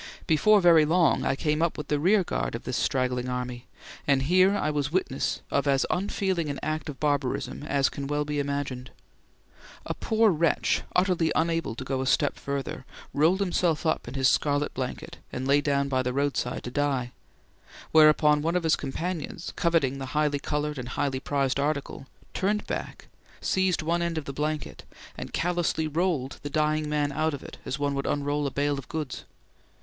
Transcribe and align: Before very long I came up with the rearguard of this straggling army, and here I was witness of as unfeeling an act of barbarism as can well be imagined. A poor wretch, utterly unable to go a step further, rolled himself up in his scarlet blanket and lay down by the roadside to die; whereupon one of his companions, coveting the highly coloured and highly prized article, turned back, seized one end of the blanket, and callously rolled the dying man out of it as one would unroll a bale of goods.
Before 0.25 0.59
very 0.61 0.83
long 0.83 1.23
I 1.25 1.35
came 1.35 1.61
up 1.61 1.77
with 1.77 1.87
the 1.89 1.99
rearguard 1.99 2.55
of 2.55 2.63
this 2.63 2.75
straggling 2.75 3.29
army, 3.29 3.67
and 4.07 4.23
here 4.23 4.57
I 4.57 4.71
was 4.71 4.91
witness 4.91 5.41
of 5.51 5.67
as 5.67 5.85
unfeeling 5.91 6.49
an 6.49 6.59
act 6.63 6.89
of 6.89 6.99
barbarism 6.99 7.61
as 7.61 7.87
can 7.87 8.07
well 8.07 8.25
be 8.25 8.39
imagined. 8.39 8.89
A 9.85 9.93
poor 9.93 10.31
wretch, 10.31 10.81
utterly 10.95 11.31
unable 11.35 11.75
to 11.75 11.83
go 11.83 12.01
a 12.01 12.07
step 12.07 12.37
further, 12.39 12.83
rolled 13.13 13.41
himself 13.41 13.85
up 13.85 14.07
in 14.07 14.15
his 14.15 14.27
scarlet 14.27 14.73
blanket 14.73 15.17
and 15.31 15.47
lay 15.47 15.61
down 15.61 15.87
by 15.87 16.01
the 16.01 16.13
roadside 16.13 16.63
to 16.63 16.71
die; 16.71 17.11
whereupon 17.91 18.41
one 18.41 18.55
of 18.55 18.63
his 18.63 18.75
companions, 18.75 19.53
coveting 19.55 19.99
the 19.99 20.07
highly 20.17 20.39
coloured 20.39 20.79
and 20.79 20.89
highly 20.89 21.19
prized 21.19 21.59
article, 21.59 22.07
turned 22.33 22.65
back, 22.65 23.05
seized 23.39 23.83
one 23.83 24.01
end 24.01 24.17
of 24.17 24.25
the 24.25 24.33
blanket, 24.33 24.83
and 25.15 25.31
callously 25.31 25.87
rolled 25.87 26.39
the 26.41 26.49
dying 26.49 26.89
man 26.89 27.11
out 27.11 27.35
of 27.35 27.43
it 27.43 27.59
as 27.67 27.77
one 27.77 27.93
would 27.93 28.07
unroll 28.07 28.47
a 28.47 28.51
bale 28.51 28.79
of 28.79 28.89
goods. 28.89 29.25